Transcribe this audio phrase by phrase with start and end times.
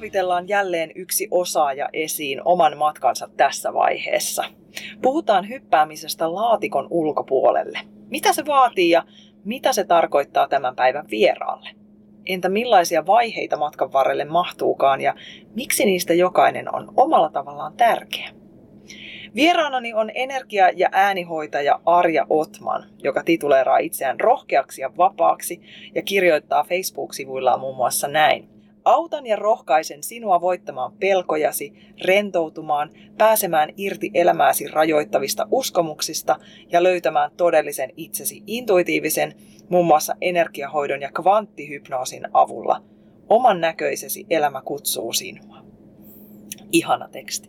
[0.00, 4.44] Tänään kahvitellaan jälleen yksi osaaja esiin oman matkansa tässä vaiheessa.
[5.02, 7.78] Puhutaan hyppäämisestä laatikon ulkopuolelle.
[8.10, 9.04] Mitä se vaatii ja
[9.44, 11.70] mitä se tarkoittaa tämän päivän vieraalle?
[12.26, 15.14] Entä millaisia vaiheita matkan varrelle mahtuukaan ja
[15.54, 18.30] miksi niistä jokainen on omalla tavallaan tärkeä?
[19.34, 25.60] Vieraanani on energia- ja äänihoitaja Arja Otman, joka tituleeraa itseään rohkeaksi ja vapaaksi
[25.94, 28.59] ja kirjoittaa Facebook-sivuillaan muun muassa näin.
[28.90, 31.72] Autan ja rohkaisen sinua voittamaan pelkojasi,
[32.04, 36.38] rentoutumaan, pääsemään irti elämääsi rajoittavista uskomuksista
[36.72, 39.34] ja löytämään todellisen itsesi intuitiivisen,
[39.68, 42.82] muun muassa energiahoidon ja kvanttihypnoosin avulla.
[43.28, 45.56] Oman näköisesi elämä kutsuu sinua.
[46.72, 47.48] Ihana teksti.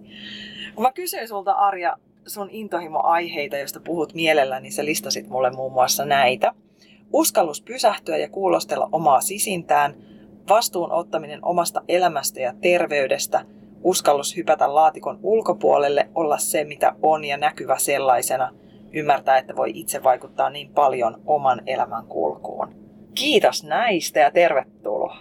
[0.75, 5.73] Kun mä kysyin sulta Arja sun intohimo-aiheita, joista puhut mielelläni, niin sä listasit mulle muun
[5.73, 6.53] muassa näitä.
[7.13, 9.95] Uskallus pysähtyä ja kuulostella omaa sisintään–
[10.49, 13.45] vastuun ottaminen omasta elämästä ja terveydestä,
[13.83, 18.51] uskallus hypätä laatikon ulkopuolelle, olla se mitä on ja näkyvä sellaisena,
[18.93, 22.75] ymmärtää, että voi itse vaikuttaa niin paljon oman elämän kulkuun.
[23.15, 25.17] Kiitos näistä ja tervetuloa.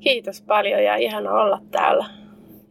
[0.00, 2.06] Kiitos paljon ja ihana olla täällä.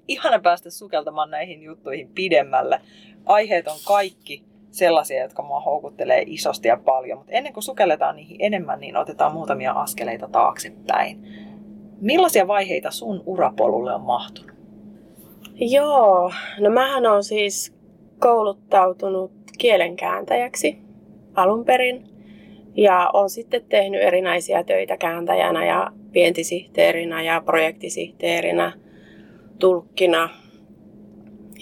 [0.07, 2.81] Ihana päästä sukeltamaan näihin juttuihin pidemmälle.
[3.25, 8.37] Aiheet on kaikki sellaisia, jotka mua houkuttelee isosti ja paljon, mutta ennen kuin sukelletaan niihin
[8.39, 11.40] enemmän, niin otetaan muutamia askeleita taaksepäin.
[12.01, 14.51] Millaisia vaiheita sun urapolulle on mahtunut?
[15.55, 17.73] Joo, no mähän on siis
[18.19, 20.77] kouluttautunut kielenkääntäjäksi
[21.35, 22.03] alun perin.
[22.75, 28.73] Ja on sitten tehnyt erinäisiä töitä kääntäjänä ja vientisihteerinä ja projektisihteerinä,
[29.59, 30.29] tulkkina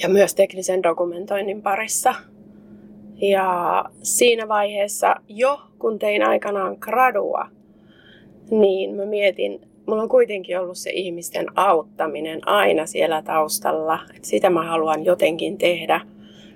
[0.03, 2.16] ja myös teknisen dokumentoinnin parissa.
[3.16, 7.47] Ja siinä vaiheessa jo, kun tein aikanaan gradua,
[8.51, 14.00] niin mä mietin, mulla on kuitenkin ollut se ihmisten auttaminen aina siellä taustalla.
[14.16, 16.01] Että sitä mä haluan jotenkin tehdä,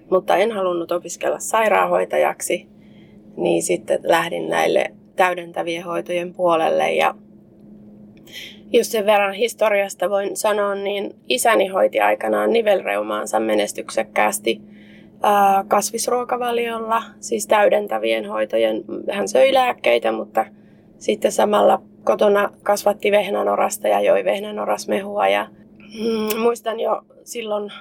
[0.10, 2.68] mutta en halunnut opiskella sairaanhoitajaksi.
[3.38, 7.16] Niin sitten lähdin näille täydentävien hoitojen puolelle ja
[8.72, 14.62] jos sen verran historiasta voin sanoa, niin isäni hoiti aikanaan nivelreumaansa menestyksekkäästi
[15.68, 18.84] kasvisruokavaliolla, siis täydentävien hoitojen.
[19.12, 20.46] Hän söi lääkkeitä, mutta
[20.98, 25.28] sitten samalla kotona kasvatti vehnänorasta ja joi vehnänorasmehua.
[25.28, 25.48] Ja,
[25.78, 27.72] mm, muistan jo silloin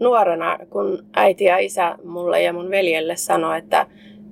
[0.00, 3.86] nuorena, kun äiti ja isä mulle ja mun veljelle sanoi, että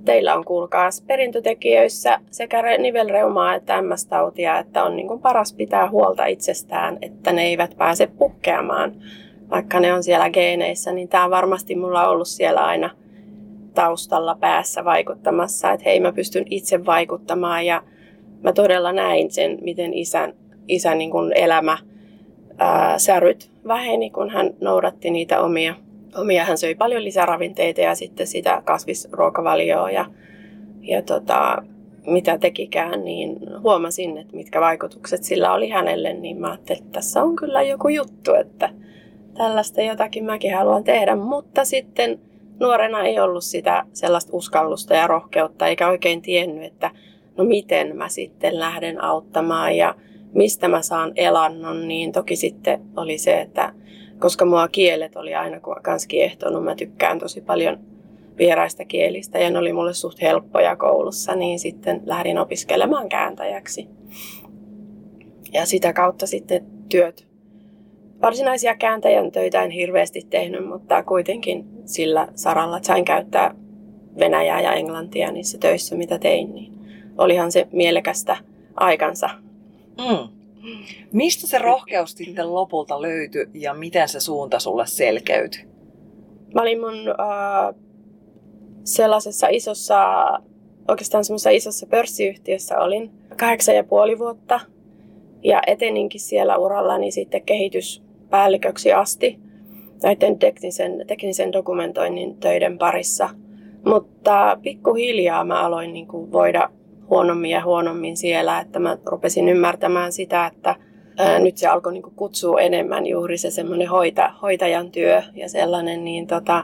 [0.05, 6.97] teillä on kuulkaas perintötekijöissä sekä nivelreumaa että MS-tautia, että on niin paras pitää huolta itsestään,
[7.01, 8.91] että ne eivät pääse pukkeamaan.
[9.49, 12.89] Vaikka ne on siellä geeneissä, niin tämä on varmasti mulla ollut siellä aina
[13.73, 17.83] taustalla päässä vaikuttamassa, että hei mä pystyn itse vaikuttamaan ja
[18.43, 20.33] mä todella näin sen, miten isän,
[20.67, 21.77] isän niin kuin elämä
[22.57, 25.75] ää, säryt väheni, kun hän noudatti niitä omia,
[26.17, 26.45] omia.
[26.45, 30.05] Hän söi paljon lisäravinteita ja sitten sitä kasvisruokavalioa ja,
[30.81, 31.63] ja tota,
[32.07, 37.23] mitä tekikään, niin huomasin, että mitkä vaikutukset sillä oli hänelle, niin mä ajattelin, että tässä
[37.23, 38.69] on kyllä joku juttu, että
[39.33, 42.19] tällaista jotakin mäkin haluan tehdä, mutta sitten
[42.59, 46.91] nuorena ei ollut sitä sellaista uskallusta ja rohkeutta, eikä oikein tiennyt, että
[47.39, 49.95] no miten mä sitten lähden auttamaan ja
[50.33, 53.73] mistä mä saan elannon, niin toki sitten oli se, että
[54.19, 57.79] koska mua kielet oli aina kans kiehtonut, mä tykkään tosi paljon
[58.37, 63.87] vieraista kielistä ja ne oli mulle suht helppoja koulussa, niin sitten lähdin opiskelemaan kääntäjäksi.
[65.53, 67.27] Ja sitä kautta sitten työt.
[68.21, 73.55] Varsinaisia kääntäjän töitä en hirveästi tehnyt, mutta kuitenkin sillä saralla sain käyttää
[74.19, 76.55] venäjää ja englantia niissä töissä, mitä tein.
[76.55, 76.78] Niin
[77.19, 78.37] olihan se mielekästä
[78.75, 79.29] aikansa.
[79.97, 80.29] Mm.
[81.11, 85.63] Mistä se rohkeus sitten lopulta löytyi ja miten se suunta sulle selkeytyi?
[86.53, 87.75] Mä olin mun äh,
[88.83, 90.27] sellaisessa isossa,
[90.87, 94.59] oikeastaan semmoisessa isossa pörssiyhtiössä olin kahdeksan ja puoli vuotta.
[95.43, 99.39] Ja eteninkin siellä urallani sitten kehityspäälliköksi asti
[100.03, 103.29] näiden teknisen, teknisen dokumentoinnin töiden parissa.
[103.85, 106.69] Mutta pikkuhiljaa mä aloin niin kuin voida
[107.09, 110.75] huonommin ja huonommin siellä, että mä rupesin ymmärtämään sitä, että
[111.39, 116.27] nyt se alkoi niin kutsua enemmän juuri se semmoinen hoita, hoitajan työ ja sellainen, niin
[116.27, 116.63] tota,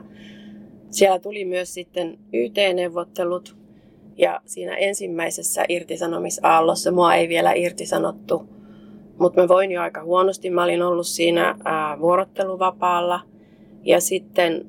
[0.90, 3.56] siellä tuli myös sitten YT-neuvottelut
[4.18, 8.50] ja siinä ensimmäisessä irtisanomisaallossa mua ei vielä irtisanottu,
[9.20, 10.50] mutta mä voin jo aika huonosti.
[10.50, 13.20] Mä olin ollut siinä ää, vuorotteluvapaalla
[13.84, 14.66] ja sitten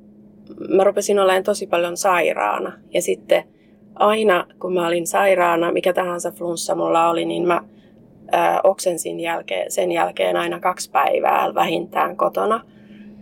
[0.69, 2.73] mä rupesin olemaan tosi paljon sairaana.
[2.95, 3.45] Ja sitten
[3.97, 7.61] aina kun mä olin sairaana, mikä tahansa flunssa mulla oli, niin mä
[8.33, 12.61] ää, oksensin jälkeen, sen jälkeen aina kaksi päivää vähintään kotona.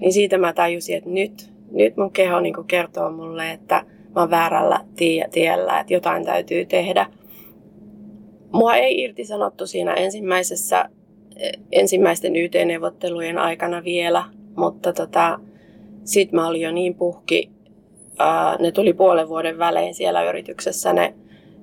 [0.01, 3.85] Niin siitä mä tajusin, että nyt, nyt mun keho niin kertoo mulle, että
[4.15, 7.07] mä oon väärällä tie- tiellä, että jotain täytyy tehdä.
[8.53, 10.89] Mua ei irtisanottu siinä ensimmäisessä,
[11.73, 14.25] ensimmäisten YT-neuvottelujen aikana vielä,
[14.57, 15.41] mutta tota,
[16.05, 17.51] sitten mä olin jo niin puhki,
[18.59, 21.15] ne tuli puolen vuoden välein siellä yrityksessä ne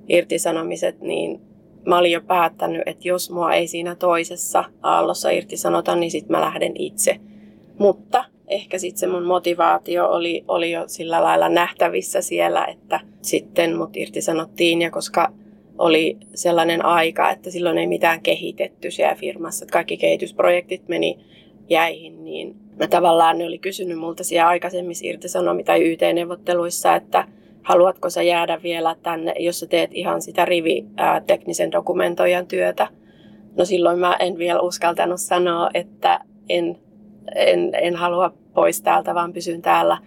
[0.08, 1.40] irtisanomiset, niin
[1.86, 6.40] mä olin jo päättänyt, että jos mua ei siinä toisessa aallossa irtisanota, niin sitten mä
[6.40, 7.20] lähden itse.
[7.78, 13.76] Mutta ehkä sitten se mun motivaatio oli, oli jo sillä lailla nähtävissä siellä, että sitten
[13.76, 15.32] mut irtisanottiin ja koska
[15.78, 21.18] oli sellainen aika, että silloin ei mitään kehitetty siellä firmassa, että kaikki kehitysprojektit meni
[21.68, 27.24] jäihin, niin mä tavallaan ne oli kysynyt multa siellä aikaisemmissa irtisanomi- tai YT-neuvotteluissa, että
[27.62, 32.88] haluatko sä jäädä vielä tänne, jos sä teet ihan sitä rivi ää, teknisen dokumentoijan työtä.
[33.56, 36.78] No silloin mä en vielä uskaltanut sanoa, että en,
[37.34, 39.98] en, en halua pois täältä, vaan pysyn täällä.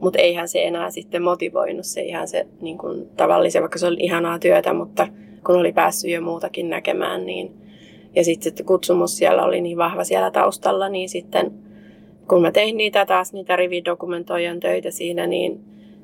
[0.00, 3.96] Mutta eihän se enää sitten motivoinut se ihan se niin kuin tavallisen, vaikka se oli
[4.00, 5.08] ihanaa työtä, mutta
[5.46, 7.62] kun oli päässyt jo muutakin näkemään, niin
[8.14, 11.52] ja sitten kutsumus siellä oli niin vahva siellä taustalla, niin sitten
[12.28, 15.60] kun mä tein niitä taas, niitä rividokumentoijan töitä siinä, niin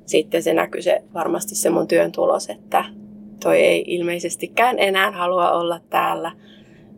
[0.06, 2.85] sitten se näkyy se, varmasti se mun työn tulos, että
[3.43, 6.32] toi ei ilmeisestikään enää halua olla täällä.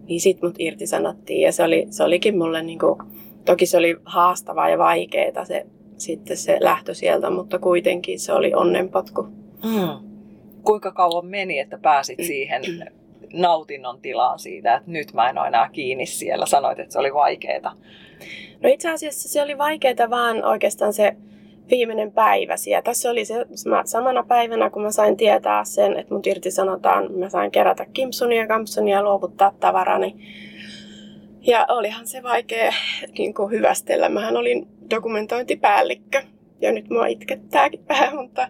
[0.08, 2.98] Niin sit mut irtisanottiin ja se, oli, se olikin mulle niinku,
[3.44, 5.66] toki se oli haastavaa ja vaikeaa se,
[5.96, 9.22] sitten se lähtö sieltä, mutta kuitenkin se oli onnenpotku.
[9.64, 10.08] Mm.
[10.64, 12.62] Kuinka kauan meni, että pääsit siihen
[13.32, 16.46] nautinnon tilaan siitä, että nyt mä en ole enää kiinni siellä.
[16.46, 17.76] Sanoit, että se oli vaikeaa.
[18.62, 21.16] No itse asiassa se oli vaikeaa vaan oikeastaan se
[21.70, 22.82] viimeinen päivä siellä.
[22.82, 23.46] Tässä oli se
[23.84, 28.46] samana päivänä, kun mä sain tietää sen, että mut irtisanotaan, mä sain kerätä Kimpsonia ja
[28.46, 30.16] Kampsonia ja luovuttaa tavarani.
[31.40, 32.72] Ja olihan se vaikea
[33.18, 34.08] niin kuin hyvästellä.
[34.08, 36.22] Mähän olin dokumentointipäällikkö
[36.60, 38.48] ja nyt mua itkettääkin vähän, mutta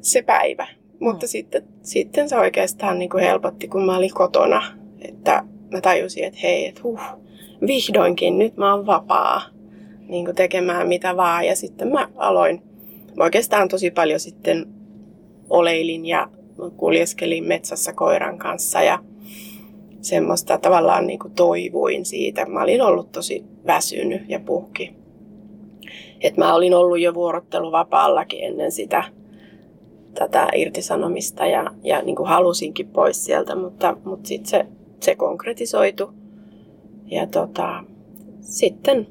[0.00, 0.66] se päivä.
[1.00, 1.28] Mutta mm.
[1.28, 4.62] sitten, sitten se oikeastaan niin kuin helpotti, kun mä olin kotona.
[5.08, 7.00] Että mä tajusin, että hei, että huh,
[7.66, 9.42] vihdoinkin nyt mä oon vapaa
[10.08, 11.46] niin kuin tekemään mitä vaan.
[11.46, 12.62] Ja sitten mä aloin,
[13.16, 14.66] mä oikeastaan tosi paljon sitten
[15.50, 16.28] oleilin ja
[16.76, 18.98] kuljeskelin metsässä koiran kanssa ja
[20.00, 22.46] semmoista tavallaan niin kuin toivuin siitä.
[22.46, 24.94] Mä olin ollut tosi väsynyt ja puhki.
[26.20, 29.04] Et mä olin ollut jo vuorotteluvapaallakin ennen sitä
[30.14, 34.66] tätä irtisanomista ja, ja niin kuin halusinkin pois sieltä, mutta, mutta sitten se,
[35.00, 36.10] se konkretisoitu.
[37.06, 37.84] Ja tota,
[38.40, 39.06] sitten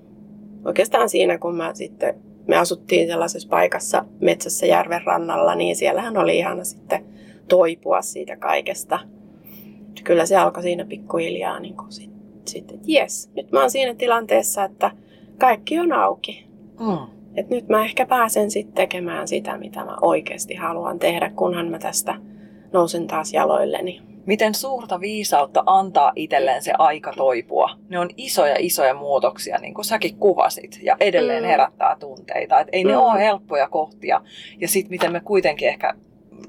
[0.65, 2.15] oikeastaan siinä, kun mä sitten,
[2.47, 7.05] me asuttiin sellaisessa paikassa metsässä järven rannalla, niin siellähän oli ihana sitten
[7.47, 8.99] toipua siitä kaikesta.
[10.03, 12.11] Kyllä se alkoi siinä pikkuhiljaa niin kuin sit,
[12.45, 14.91] sitten, että jes, nyt mä oon siinä tilanteessa, että
[15.37, 16.47] kaikki on auki.
[16.79, 17.18] Mm.
[17.35, 21.79] Et nyt mä ehkä pääsen sitten tekemään sitä, mitä mä oikeasti haluan tehdä, kunhan mä
[21.79, 22.15] tästä
[22.73, 24.01] nousen taas jaloilleni.
[24.25, 27.69] Miten suurta viisautta antaa itselleen se aika toipua?
[27.89, 31.47] Ne on isoja, isoja muutoksia, niin kuin säkin kuvasit, ja edelleen mm.
[31.47, 32.59] herättää tunteita.
[32.59, 32.89] Et ei mm.
[32.89, 34.21] ne ole helppoja kohtia.
[34.61, 35.93] Ja sitten miten me kuitenkin ehkä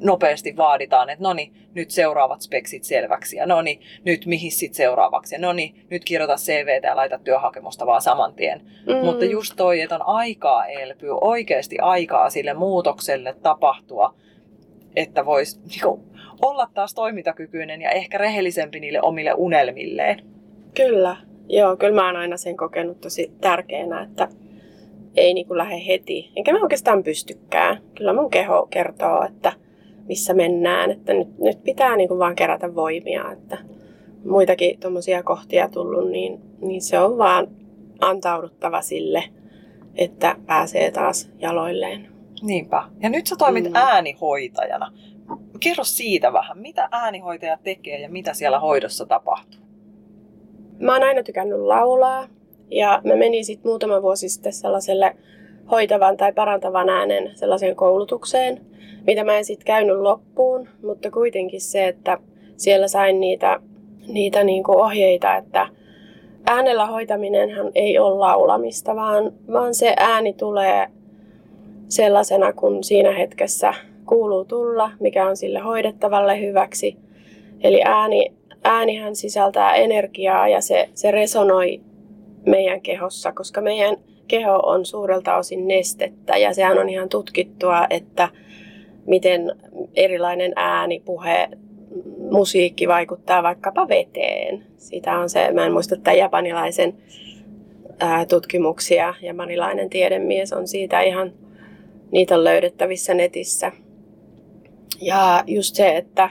[0.00, 4.76] nopeasti vaaditaan, että no niin, nyt seuraavat speksit selväksi ja no niin, nyt mihin sitten
[4.76, 8.62] seuraavaksi ja no niin, nyt kirjoita CV ja laita työhakemusta vaan saman tien.
[8.86, 8.96] Mm.
[8.96, 14.14] Mutta just toi, että on aikaa elpyä, oikeasti aikaa sille muutokselle tapahtua,
[14.96, 16.04] että voisi niinku,
[16.42, 20.24] olla taas toimintakykyinen ja ehkä rehellisempi niille omille unelmilleen.
[20.74, 21.16] Kyllä,
[21.48, 24.28] joo, kyllä mä oon aina sen kokenut tosi tärkeänä, että
[25.16, 26.32] ei niin lähde heti.
[26.36, 27.82] Enkä mä oikeastaan pystykään.
[27.94, 29.52] Kyllä mun keho kertoo, että
[30.08, 30.90] missä mennään.
[30.90, 33.32] Että nyt, nyt pitää niin kuin vaan kerätä voimia.
[33.32, 33.58] Että
[34.24, 37.48] muitakin tuommoisia kohtia tullut, niin, niin se on vaan
[38.00, 39.24] antauduttava sille,
[39.94, 42.08] että pääsee taas jaloilleen.
[42.42, 42.82] Niinpä.
[43.00, 43.74] Ja nyt sä toimit mm.
[43.74, 44.92] äänihoitajana.
[45.60, 49.60] Kerro siitä vähän, mitä äänihoitaja tekee ja mitä siellä hoidossa tapahtuu?
[50.78, 52.28] Mä oon aina tykännyt laulaa
[52.70, 55.16] ja mä menin sitten muutama vuosi sitten sellaiselle
[55.70, 58.66] hoitavan tai parantavan äänen sellaiseen koulutukseen,
[59.06, 62.18] mitä mä en sitten käynyt loppuun, mutta kuitenkin se, että
[62.56, 63.60] siellä sain niitä,
[64.08, 65.68] niitä niinku ohjeita, että
[66.46, 70.88] äänellä hoitaminenhan ei ole laulamista, vaan, vaan se ääni tulee
[71.88, 73.74] sellaisena, kun siinä hetkessä
[74.06, 76.96] kuuluu tulla, mikä on sille hoidettavalle hyväksi.
[77.60, 78.32] Eli ääni,
[78.64, 81.80] äänihän sisältää energiaa ja se, se resonoi
[82.46, 83.96] meidän kehossa, koska meidän
[84.28, 88.28] keho on suurelta osin nestettä ja sehän on ihan tutkittua, että
[89.10, 89.52] miten
[89.94, 91.48] erilainen ääni, puhe,
[92.30, 94.62] musiikki vaikuttaa vaikkapa veteen.
[94.76, 96.94] Sitä on se, mä en muista tämän japanilaisen
[98.00, 101.32] ää, tutkimuksia, japanilainen tiedemies on siitä ihan,
[102.12, 103.72] niitä on löydettävissä netissä.
[105.00, 106.30] Ja just se, että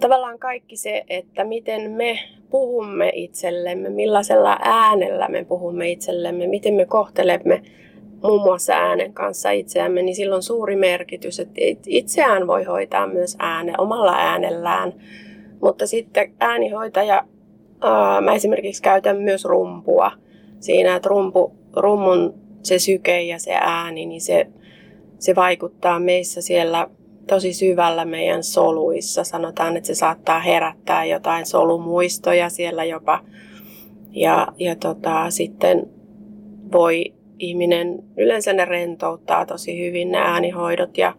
[0.00, 2.18] tavallaan kaikki se, että miten me
[2.50, 7.62] puhumme itsellemme, millaisella äänellä me puhumme itsellemme, miten me kohtelemme
[8.22, 11.54] muun muassa äänen kanssa itseämme, niin sillä on suuri merkitys, että
[11.86, 14.92] itseään voi hoitaa myös ääne, omalla äänellään.
[15.62, 17.24] Mutta sitten äänihoitaja,
[17.80, 20.12] ää, mä esimerkiksi käytän myös rumpua
[20.60, 24.46] siinä, että rumpu, rummun se syke ja se ääni, niin se,
[25.18, 26.88] se vaikuttaa meissä siellä
[27.26, 29.24] tosi syvällä meidän soluissa.
[29.24, 33.20] Sanotaan, että se saattaa herättää jotain solumuistoja siellä jopa.
[34.10, 35.90] Ja, ja tota, sitten
[36.72, 41.14] voi ihminen, yleensä ne rentouttaa tosi hyvin ne äänihoidot ja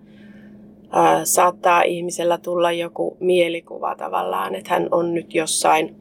[0.92, 5.96] ää, saattaa ihmisellä tulla joku mielikuva tavallaan, että hän on nyt jossain,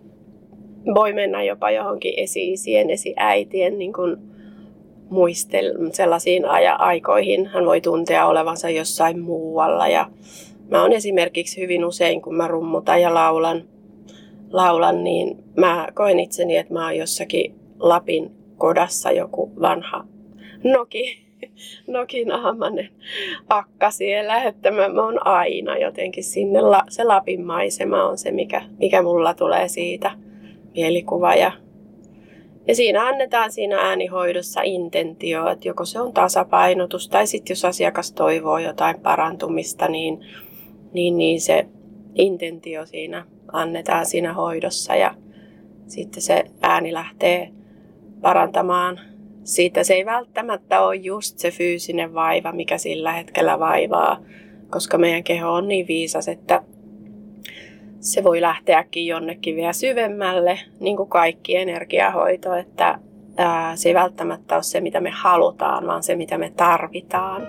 [0.94, 4.16] voi mennä jopa johonkin esi-isien, esi-äitien niin kuin
[5.11, 6.44] muistel, sellaisiin
[6.78, 7.46] aikoihin.
[7.46, 10.11] Hän voi tuntea olevansa jossain muualla ja
[10.70, 13.62] mä oon esimerkiksi hyvin usein, kun mä rummutan ja laulan,
[14.50, 20.04] laulan niin mä koen itseni, että mä oon jossakin Lapin kodassa joku vanha
[20.64, 21.26] Noki,
[21.86, 22.28] Nokin
[23.48, 28.30] akka siellä, että mä, mä oon aina jotenkin sinne, la, se Lapin maisema on se,
[28.30, 30.10] mikä, mikä mulla tulee siitä
[30.75, 31.52] mielikuva ja
[32.68, 38.12] ja siinä annetaan siinä äänihoidossa intentio, että joko se on tasapainotus tai sitten jos asiakas
[38.12, 40.20] toivoo jotain parantumista, niin,
[40.92, 41.66] niin, niin se
[42.14, 45.14] intentio siinä annetaan siinä hoidossa ja
[45.86, 47.50] sitten se ääni lähtee
[48.20, 49.00] parantamaan
[49.44, 49.85] siitä.
[49.85, 54.18] Se ei välttämättä ole just se fyysinen vaiva, mikä sillä hetkellä vaivaa,
[54.70, 56.62] koska meidän keho on niin viisas, että
[58.00, 62.99] se voi lähteäkin jonnekin vielä syvemmälle, niin kuin kaikki energiahoito, että
[63.75, 67.42] se ei välttämättä ole se, mitä me halutaan, vaan se, mitä me tarvitaan.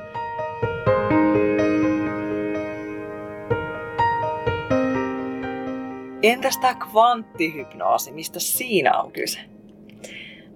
[6.24, 9.40] Entäs tämä kvanttihypnoosi, mistä siinä on kyse?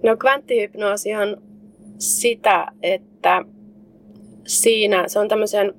[0.02, 1.42] No kvanttihypnoosi on
[1.98, 3.44] sitä, että
[4.46, 5.74] siinä se on tämmöisen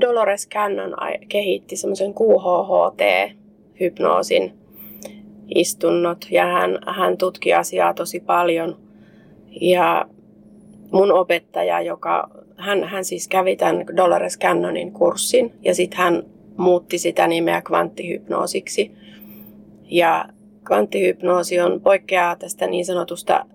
[0.00, 0.94] Dolores Cannon
[1.28, 3.32] kehitti semmoisen QHHT
[3.80, 4.52] hypnoosin
[5.54, 8.76] istunnot ja hän, hän tutki asiaa tosi paljon.
[9.60, 10.06] Ja
[10.92, 16.22] mun opettaja, joka, hän, hän siis kävi tämän Dolores Cannonin kurssin ja sitten hän
[16.56, 18.92] muutti sitä nimeä kvanttihypnoosiksi.
[19.84, 20.24] Ja
[20.64, 23.46] kvanttihypnoosi on poikkeaa tästä niin sanotusta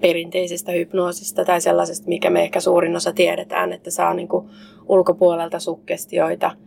[0.00, 4.48] perinteisestä hypnoosista tai sellaisesta, mikä me ehkä suurin osa tiedetään, että saa niin kuin
[4.88, 6.50] ulkopuolelta sukkestioita–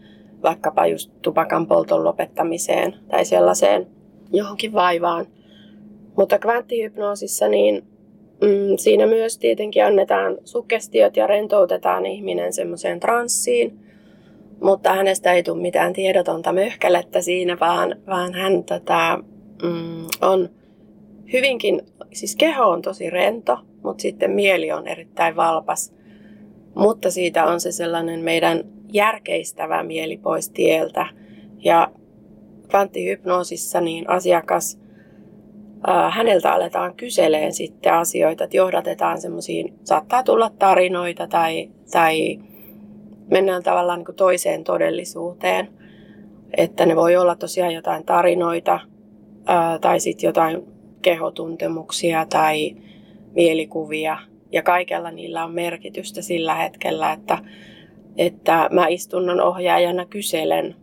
[0.46, 3.88] vaikkapa just tupakan polton lopettamiseen tai sellaiseen
[4.34, 5.26] johonkin vaivaan.
[6.18, 7.84] Mutta kvanttihypnoosissa niin
[8.42, 13.80] mm, siinä myös tietenkin annetaan sukkestiot ja rentoutetaan ihminen semmoiseen transsiin,
[14.62, 19.18] mutta hänestä ei tule mitään tiedotonta möhkälettä siinä, vaan, vaan hän tätä,
[19.64, 20.50] mm, on
[21.34, 21.82] hyvinkin,
[22.14, 25.96] siis keho on tosi rento, mutta sitten mieli on erittäin valpas.
[26.76, 28.64] Mutta siitä on se sellainen meidän
[28.94, 31.06] järkeistävä mieli pois tieltä.
[31.58, 31.92] Ja
[32.68, 34.80] kvanttihypnoosissa niin asiakas,
[35.88, 42.40] ää, häneltä aletaan kyseleen sitten asioita, että johdatetaan semmoisiin, saattaa tulla tarinoita tai, tai
[43.32, 45.68] mennään tavallaan niin toiseen todellisuuteen.
[46.58, 48.80] Että ne voi olla tosiaan jotain tarinoita
[49.46, 50.75] ää, tai sitten jotain
[51.06, 52.76] kehotuntemuksia tai
[53.36, 54.18] mielikuvia.
[54.52, 57.38] Ja kaikella niillä on merkitystä sillä hetkellä, että
[58.18, 60.76] että mä istunnon ohjaajana kyselen,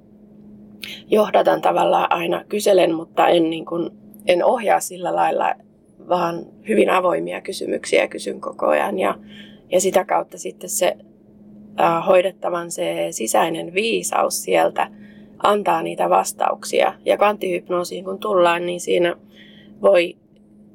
[1.07, 3.91] johdatan tavallaan aina kyselen, mutta en, niin kuin,
[4.27, 5.55] en ohjaa sillä lailla,
[6.09, 8.99] vaan hyvin avoimia kysymyksiä kysyn koko ajan.
[8.99, 9.15] Ja,
[9.71, 10.97] ja sitä kautta sitten se
[11.81, 14.91] äh, hoidettavan se sisäinen viisaus sieltä
[15.43, 16.95] antaa niitä vastauksia.
[17.05, 19.17] Ja kvanttihypnoosiin kun tullaan, niin siinä
[19.83, 20.17] voi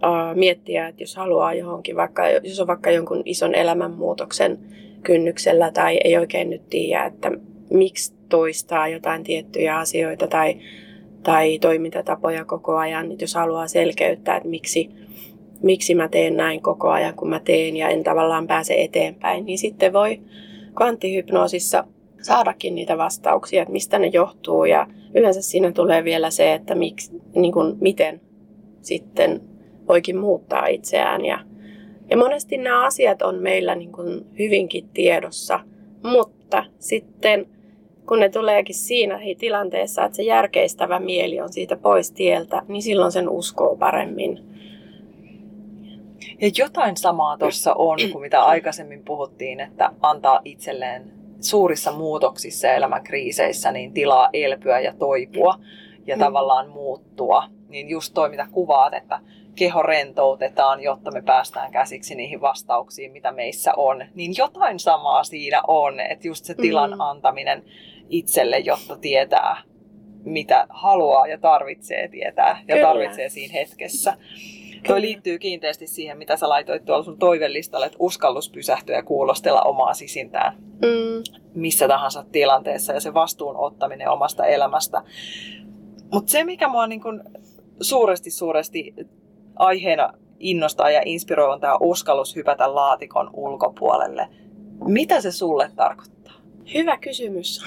[0.03, 4.59] äh, miettiä, että jos haluaa johonkin, vaikka jos on vaikka jonkun ison elämänmuutoksen
[5.03, 7.31] kynnyksellä tai ei oikein nyt tiedä, että
[7.69, 10.57] miksi toistaa jotain tiettyjä asioita tai,
[11.23, 14.89] tai toimintatapoja koko ajan, niin jos haluaa selkeyttää, että miksi,
[15.63, 19.57] miksi mä teen näin koko ajan, kun mä teen ja en tavallaan pääse eteenpäin, niin
[19.57, 20.21] sitten voi
[20.75, 21.83] kvanttihypnoosissa
[22.21, 24.65] saadakin niitä vastauksia, että mistä ne johtuu.
[24.65, 28.21] Ja yleensä siinä tulee vielä se, että miksi, niin kuin, miten
[28.87, 29.41] sitten
[29.87, 31.39] voikin muuttaa itseään ja,
[32.09, 35.59] ja monesti nämä asiat on meillä niin kuin hyvinkin tiedossa,
[36.03, 37.47] mutta sitten
[38.07, 43.11] kun ne tuleekin siinä tilanteessa, että se järkeistävä mieli on siitä pois tieltä, niin silloin
[43.11, 44.39] sen uskoo paremmin.
[46.41, 52.73] Ja jotain samaa tuossa on, kuin mitä aikaisemmin puhuttiin, että antaa itselleen suurissa muutoksissa ja
[52.73, 55.59] elämän kriiseissä niin tilaa elpyä ja toipua
[56.07, 56.19] ja mm.
[56.19, 57.43] tavallaan muuttua.
[57.69, 59.19] Niin just toi, mitä kuvaat, että
[59.55, 64.05] keho rentoutetaan, jotta me päästään käsiksi niihin vastauksiin, mitä meissä on.
[64.15, 67.01] Niin jotain samaa siinä on, että just se tilan mm.
[67.01, 67.63] antaminen
[68.09, 69.61] itselle, jotta tietää,
[70.23, 72.87] mitä haluaa ja tarvitsee tietää ja Kyllä.
[72.87, 74.17] tarvitsee siinä hetkessä.
[74.87, 79.61] Tuo liittyy kiinteästi siihen, mitä sä laitoit tuolla sun toivelistalle, että uskallus pysähtyä ja kuulostella
[79.61, 81.23] omaa sisintään mm.
[81.55, 85.03] missä tahansa tilanteessa ja se vastuun ottaminen omasta elämästä.
[86.11, 87.23] Mutta se, mikä mua niin kun
[87.81, 88.93] suuresti, suuresti
[89.55, 94.27] aiheena innostaa ja inspiroi, on tämä uskallus hypätä laatikon ulkopuolelle.
[94.85, 96.33] Mitä se sulle tarkoittaa?
[96.73, 97.61] Hyvä kysymys.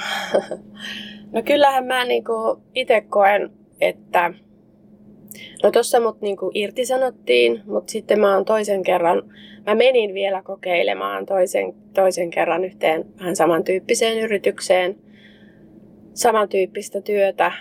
[1.33, 3.50] no kyllähän mä niinku itse koen,
[3.81, 4.35] että
[5.62, 9.23] No tuossa mut niinku irtisanottiin, mutta sitten mä oon toisen kerran,
[9.67, 14.97] mä menin vielä kokeilemaan toisen, toisen kerran yhteen vähän samantyyppiseen yritykseen,
[16.14, 17.52] samantyyppistä työtä,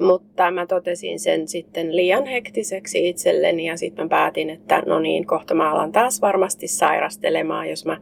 [0.00, 5.26] mutta mä totesin sen sitten liian hektiseksi itselleni ja sitten mä päätin, että no niin,
[5.26, 8.00] kohta mä alan taas varmasti sairastelemaan, jos mä,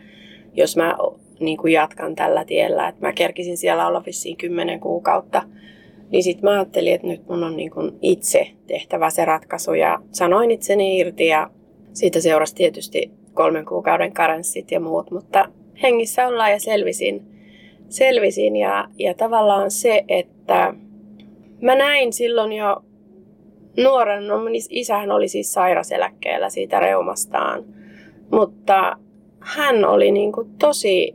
[0.55, 0.97] jos mä
[1.41, 2.89] niin kuin jatkan tällä tiellä.
[2.89, 5.43] Että mä kerkisin siellä olla vissiin kymmenen kuukautta
[6.11, 9.99] niin sitten mä ajattelin, että nyt mun on niin kuin itse tehtävä se ratkaisu ja
[10.13, 11.51] sanoin itseni irti ja
[11.93, 15.49] siitä seurasi tietysti kolmen kuukauden karenssit ja muut, mutta
[15.83, 17.23] hengissä ollaan ja selvisin.
[17.89, 20.75] selvisin ja, ja tavallaan se, että
[21.61, 22.83] mä näin silloin jo
[23.77, 24.37] nuoren, no
[24.71, 27.65] isähän oli siis sairaseläkkeellä siitä reumastaan,
[28.33, 28.97] mutta
[29.41, 31.15] hän oli niin kuin tosi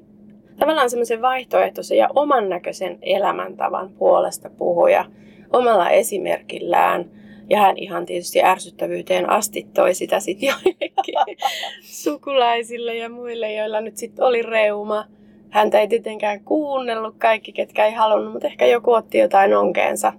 [0.60, 5.06] tavallaan semmoisen vaihtoehtoisen ja oman näköisen elämäntavan puolesta puhuja
[5.54, 7.12] omalla esimerkillään.
[7.50, 11.16] Ja hän ihan tietysti ärsyttävyyteen asti toi sitä sitten joillekin
[12.04, 15.06] sukulaisille ja muille, joilla nyt sitten oli reuma.
[15.50, 20.14] Häntä ei tietenkään kuunnellut kaikki, ketkä ei halunnut, mutta ehkä joku otti jotain onkeensa.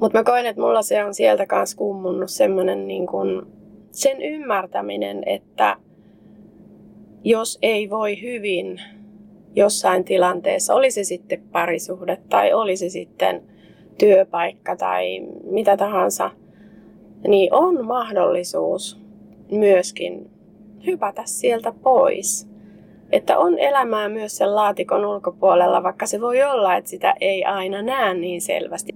[0.00, 3.52] Mutta mä koen, että mulla se on sieltä kanssa kummunnut semmoinen niin kun,
[3.90, 5.76] sen ymmärtäminen, että
[7.24, 8.80] jos ei voi hyvin,
[9.56, 13.42] jossain tilanteessa, oli se sitten parisuhde tai oli se sitten
[13.98, 16.30] työpaikka tai mitä tahansa,
[17.28, 19.00] niin on mahdollisuus
[19.50, 20.30] myöskin
[20.86, 22.50] hypätä sieltä pois.
[23.12, 27.82] Että on elämää myös sen laatikon ulkopuolella, vaikka se voi olla, että sitä ei aina
[27.82, 28.94] näe niin selvästi.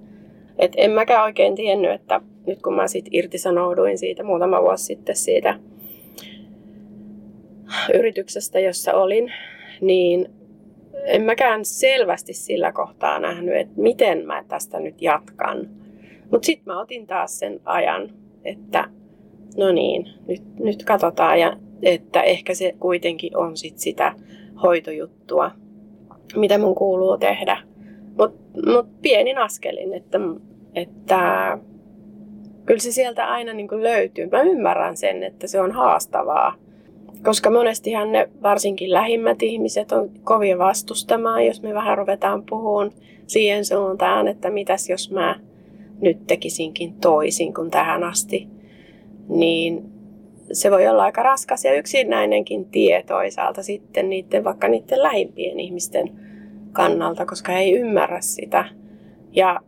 [0.58, 5.16] Et en mäkään oikein tiennyt, että nyt kun mä sit irtisanouduin siitä muutama vuosi sitten
[5.16, 5.58] siitä
[7.94, 9.32] yrityksestä, jossa olin,
[9.80, 10.28] niin
[11.04, 15.68] en mäkään selvästi sillä kohtaa nähnyt, että miten mä tästä nyt jatkan.
[16.30, 18.10] Mutta sitten mä otin taas sen ajan,
[18.44, 18.88] että
[19.56, 24.14] no niin, nyt, nyt katsotaan, ja että ehkä se kuitenkin on sit sitä
[24.62, 25.50] hoitojuttua,
[26.36, 27.58] mitä mun kuuluu tehdä.
[28.66, 30.18] Mut pienin askelin, että,
[30.74, 31.58] että
[32.66, 34.26] kyllä se sieltä aina niin löytyy.
[34.26, 36.64] Mä ymmärrän sen, että se on haastavaa
[37.24, 42.92] koska monestihan ne varsinkin lähimmät ihmiset on kovin vastustamaan, jos me vähän ruvetaan puhumaan
[43.26, 45.40] siihen suuntaan, että mitäs jos mä
[46.00, 48.48] nyt tekisinkin toisin kuin tähän asti.
[49.28, 49.84] Niin
[50.52, 56.10] se voi olla aika raskas ja yksinäinenkin tie toisaalta sitten niiden, vaikka niiden lähimpien ihmisten
[56.74, 58.64] kannalta, koska he ei ymmärrä sitä.
[59.32, 59.60] Ja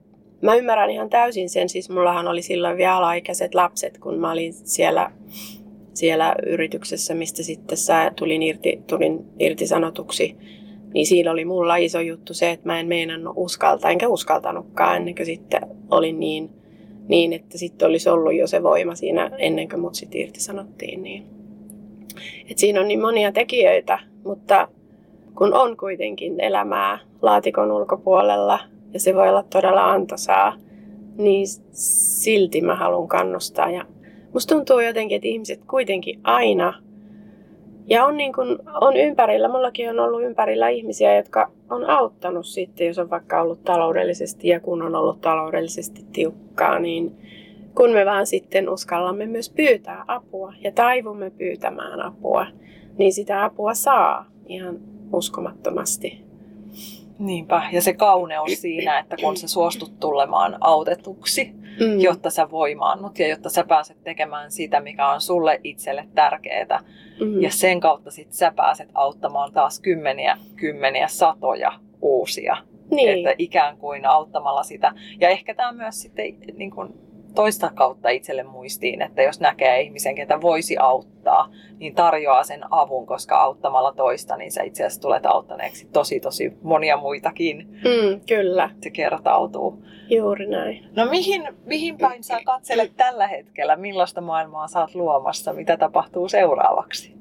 [0.42, 4.52] mä ymmärrän ihan täysin sen, siis mullahan oli silloin vielä alaikäiset lapset, kun mä olin
[4.52, 5.10] siellä
[5.96, 10.36] siellä yrityksessä, mistä sitten sä tulin, irti, tulin irtisanotuksi,
[10.94, 15.14] niin siinä oli mulla iso juttu se, että mä en meinannut uskaltaa, enkä uskaltanutkaan ennen
[15.14, 16.50] kuin sitten olin niin,
[17.08, 21.02] niin että sitten olisi ollut jo se voima siinä ennen kuin mut sitten irtisanottiin.
[21.02, 21.26] Niin.
[22.50, 24.68] Et siinä on niin monia tekijöitä, mutta
[25.36, 28.58] kun on kuitenkin elämää laatikon ulkopuolella
[28.92, 30.56] ja se voi olla todella antoisaa,
[31.16, 33.70] niin silti mä haluan kannustaa.
[33.70, 33.84] Ja
[34.36, 36.74] Musta tuntuu jotenkin, että ihmiset kuitenkin aina
[37.86, 42.86] Ja on, niin kuin, on ympärillä, mullakin on ollut ympärillä ihmisiä, jotka on auttanut sitten,
[42.86, 47.16] jos on vaikka ollut taloudellisesti ja kun on ollut taloudellisesti tiukkaa, niin
[47.74, 52.46] kun me vaan sitten uskallamme myös pyytää apua ja taivumme pyytämään apua,
[52.98, 54.78] niin sitä apua saa ihan
[55.12, 56.26] uskomattomasti.
[57.18, 62.00] Niinpä, ja se kauneus siinä, että kun sä suostut tulemaan autetuksi, mm.
[62.00, 66.80] jotta sä voimaannut ja jotta sä pääset tekemään sitä, mikä on sulle itselle tärkeää.
[67.20, 67.42] Mm.
[67.42, 72.56] Ja sen kautta sit sä pääset auttamaan taas kymmeniä, kymmeniä, satoja uusia.
[72.90, 73.08] Niin.
[73.08, 74.92] Että ikään kuin auttamalla sitä.
[75.20, 77.05] Ja ehkä tämä myös sitten niin kun
[77.36, 83.06] toista kautta itselle muistiin, että jos näkee ihmisen, ketä voisi auttaa, niin tarjoaa sen avun,
[83.06, 87.56] koska auttamalla toista, niin sä itse asiassa tulet auttaneeksi tosi tosi monia muitakin.
[87.58, 88.70] Mm, kyllä.
[88.82, 89.82] Se kertautuu.
[90.10, 90.84] Juuri näin.
[90.96, 93.76] No mihin, mihin päin sä katselet tällä hetkellä?
[93.76, 95.52] Millaista maailmaa sä oot luomassa?
[95.52, 97.16] Mitä tapahtuu seuraavaksi?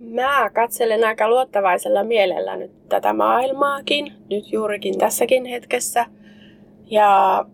[0.00, 6.06] Mä katselen aika luottavaisella mielellä nyt tätä maailmaakin, nyt juurikin tässäkin hetkessä.
[6.90, 7.44] Ja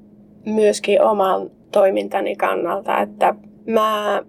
[0.46, 3.34] myöskin oman toimintani kannalta, että
[3.66, 4.22] mä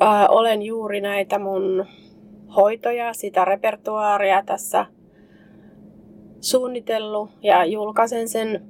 [0.00, 1.86] ää, olen juuri näitä mun
[2.56, 4.86] hoitoja, sitä repertuaaria tässä
[6.40, 8.62] suunnitellut ja julkaisen sen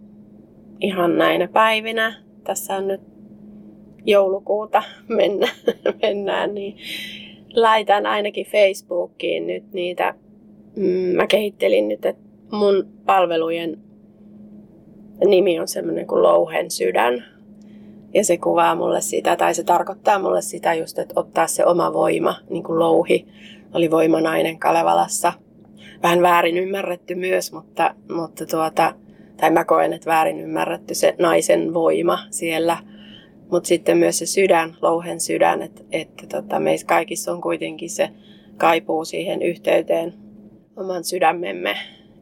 [0.80, 2.14] ihan näinä päivinä.
[2.44, 3.00] Tässä on nyt
[4.04, 4.82] joulukuuta
[5.16, 5.48] mennä,
[6.02, 6.76] mennään, niin
[7.54, 10.14] laitan ainakin Facebookiin nyt niitä.
[10.76, 13.78] Mm, mä kehittelin nyt, että mun palvelujen
[15.24, 17.24] nimi on semmoinen kuin Louhen sydän.
[18.16, 21.92] Ja se kuvaa mulle sitä, tai se tarkoittaa mulle sitä just, että ottaa se oma
[21.92, 23.26] voima, niin kuin louhi
[23.74, 25.32] oli voimanainen Kalevalassa.
[26.02, 28.94] Vähän väärin ymmärretty myös, mutta, mutta tuota,
[29.36, 32.76] tai mä koen, että väärin ymmärretty se naisen voima siellä.
[33.50, 38.10] Mutta sitten myös se sydän, louhen sydän, että, että tota, meissä kaikissa on kuitenkin se
[38.56, 40.14] kaipuu siihen yhteyteen
[40.76, 41.76] oman sydämemme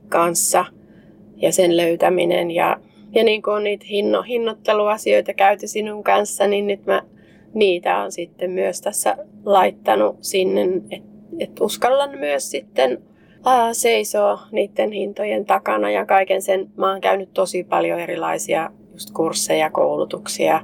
[0.09, 0.65] kanssa
[1.37, 2.81] ja sen löytäminen ja
[3.15, 7.03] ja niin kuin niitä hinno, hinnoitteluasioita käyty sinun kanssa, niin nyt mä
[7.55, 13.03] niitä on sitten myös tässä laittanut sinne, että et uskallan myös sitten
[13.45, 16.71] aa, seisoo niiden hintojen takana ja kaiken sen.
[16.77, 20.61] Mä oon käynyt tosi paljon erilaisia just kursseja, koulutuksia,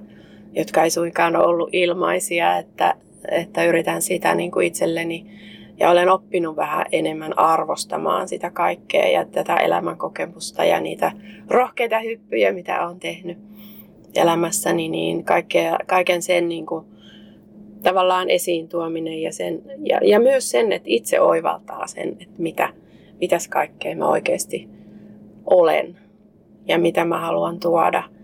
[0.53, 2.95] jotka ei suinkaan ole ollut ilmaisia, että,
[3.31, 5.27] että yritän sitä niin kuin itselleni
[5.81, 11.13] ja olen oppinut vähän enemmän arvostamaan sitä kaikkea ja tätä elämänkokemusta ja niitä
[11.49, 13.39] rohkeita hyppyjä, mitä olen tehnyt
[14.15, 16.85] elämässäni, niin kaikkea, kaiken sen niin kuin,
[17.83, 22.69] tavallaan esiin tuominen ja, sen, ja, ja myös sen, että itse oivaltaa sen, että mitä,
[23.21, 24.69] mitäs kaikkea mä oikeasti
[25.47, 25.99] olen
[26.67, 28.03] ja mitä mä haluan tuoda–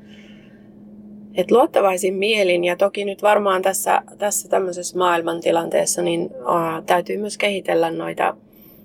[1.37, 7.38] et luottavaisin mielin ja toki nyt varmaan tässä, tässä tämmöisessä maailmantilanteessa niin aa, täytyy myös
[7.38, 8.37] kehitellä noita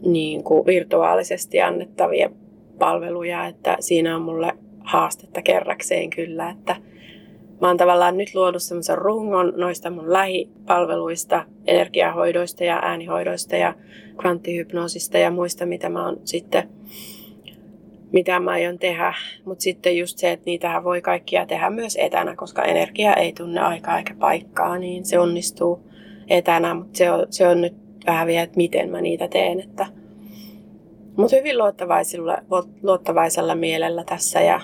[0.05, 2.29] niin kuin virtuaalisesti annettavia
[2.79, 6.75] palveluja, että siinä on mulle haastetta kerrakseen kyllä, että
[7.61, 13.73] mä oon tavallaan nyt luonut semmoisen rungon noista mun lähipalveluista, energiahoidoista ja äänihoidoista ja
[14.17, 16.69] kvanttihypnoosista ja muista, mitä mä oon sitten
[18.13, 19.13] mitä mä aion tehdä.
[19.45, 23.62] Mutta sitten just se, että niitähän voi kaikkia tehdä myös etänä, koska energia ei tunne
[23.62, 25.91] aikaa eikä paikkaa, niin se onnistuu
[26.28, 26.74] etänä.
[26.74, 27.74] Mutta se on, se on nyt
[28.06, 29.60] vähän vielä, että miten mä niitä teen.
[29.60, 29.86] Että...
[31.17, 32.38] Mutta hyvin luottavaisella,
[32.84, 34.62] luottavaisella mielellä tässä ja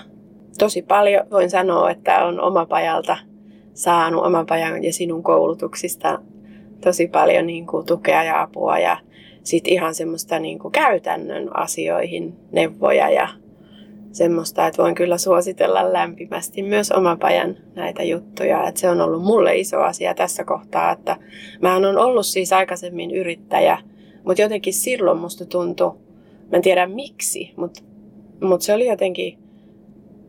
[0.58, 3.16] tosi paljon voin sanoa, että on oma pajalta
[3.74, 6.18] saanut oman pajan ja sinun koulutuksista
[6.80, 8.96] tosi paljon niin kuin, tukea ja apua ja
[9.48, 13.28] sit ihan semmoista niin kuin käytännön asioihin neuvoja ja
[14.12, 18.68] semmoista, että voin kyllä suositella lämpimästi myös oman pajan näitä juttuja.
[18.68, 21.16] Että se on ollut mulle iso asia tässä kohtaa, että
[21.60, 23.78] mä on ollut siis aikaisemmin yrittäjä,
[24.24, 25.92] mutta jotenkin silloin musta tuntui,
[26.50, 27.82] mä en tiedä miksi, mutta,
[28.40, 29.38] mutta se oli jotenkin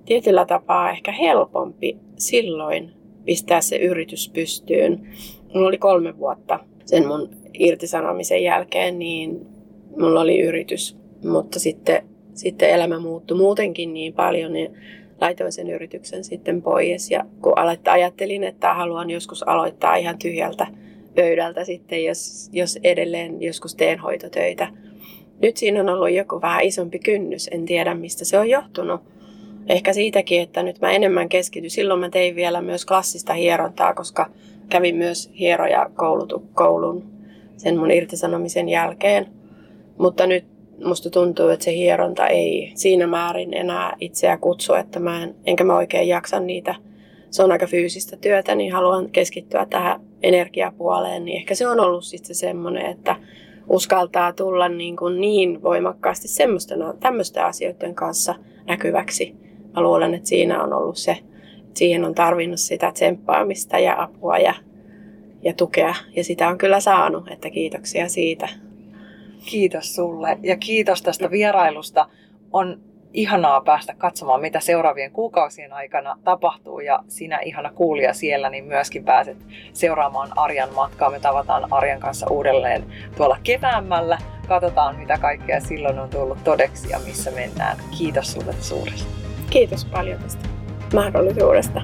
[0.06, 2.92] tietyllä tapaa ehkä helpompi silloin
[3.26, 5.08] pistää se yritys pystyyn.
[5.54, 9.48] Mulla oli kolme vuotta sen mun irtisanomisen jälkeen, niin
[10.00, 14.74] mulla oli yritys, mutta sitten, sitten elämä muuttui muutenkin niin paljon, niin
[15.22, 17.12] laitoin sen yrityksen sitten pois.
[17.12, 17.54] Ja kun
[17.92, 20.68] ajattelin, että haluan joskus aloittaa ihan tyhjältä
[21.16, 24.68] pöydältä sitten, jos, jos edelleen joskus teen hoitotöitä.
[25.42, 29.02] Nyt siinä on ollut joku vähän isompi kynnys, en tiedä mistä se on johtunut.
[29.68, 31.70] Ehkä siitäkin, että nyt mä enemmän keskityn.
[31.70, 34.30] Silloin mä tein vielä myös klassista hierontaa, koska
[34.70, 35.90] kävin myös hieroja
[36.54, 37.04] koulun
[37.58, 39.28] sen mun irtisanomisen jälkeen.
[39.98, 40.46] Mutta nyt
[40.86, 45.64] musta tuntuu, että se hieronta ei siinä määrin enää itseä kutsu, että mä en, enkä
[45.64, 46.76] mä oikein jaksa niitä.
[47.30, 51.26] Se on aika fyysistä työtä, niin haluan keskittyä tähän energiapuoleen.
[51.26, 53.16] Niin ehkä se on ollut sitten se semmoinen, että
[53.70, 56.28] uskaltaa tulla niin, kuin niin voimakkaasti
[57.00, 59.36] tämmöisten asioiden kanssa näkyväksi.
[59.76, 61.18] Mä luulen, että siinä on ollut se,
[61.74, 64.54] siihen on tarvinnut sitä tsemppaamista ja apua ja,
[65.42, 65.96] ja tukea.
[66.16, 68.50] Ja sitä on kyllä saanut, että kiitoksia siitä.
[69.46, 72.10] Kiitos sulle ja kiitos tästä vierailusta.
[72.52, 72.80] On
[73.14, 79.06] ihanaa päästä katsomaan, mitä seuraavien kuukausien aikana tapahtuu ja sinä ihana kuulija siellä, niin myöskin
[79.06, 79.38] pääset
[79.74, 81.10] seuraamaan Arjan matkaa.
[81.10, 82.84] Me tavataan Arjan kanssa uudelleen
[83.18, 84.18] tuolla keväämällä.
[84.48, 87.78] Katsotaan, mitä kaikkea silloin on tullut todeksi ja missä mennään.
[87.98, 89.08] Kiitos sulle suuresti.
[89.50, 90.59] Kiitos paljon tästä
[90.94, 91.82] mahdollisuudesta.